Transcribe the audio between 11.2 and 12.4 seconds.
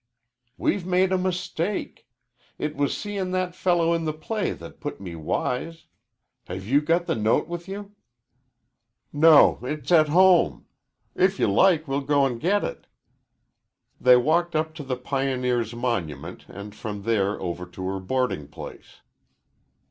you like we'll go